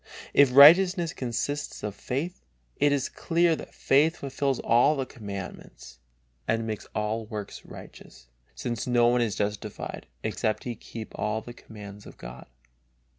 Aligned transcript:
If 0.33 0.55
righteousness 0.55 1.13
consists 1.13 1.83
of 1.83 1.93
faith, 1.93 2.41
it 2.77 2.91
is 2.91 3.07
clear 3.07 3.55
that 3.55 3.71
faith 3.75 4.17
fulfils 4.17 4.59
all 4.61 5.05
commandments 5.05 5.99
and 6.47 6.65
makes 6.65 6.87
all 6.95 7.27
works 7.27 7.63
righteous, 7.67 8.25
since 8.55 8.87
no 8.87 9.05
one 9.09 9.21
is 9.21 9.35
justified 9.35 10.07
except 10.23 10.63
he 10.63 10.73
keep 10.73 11.11
all 11.13 11.41
the 11.41 11.53
commands 11.53 12.07
of 12.07 12.17
God. 12.17 12.47